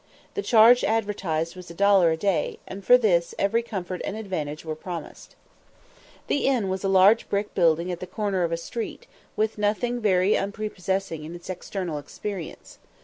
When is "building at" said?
7.53-7.99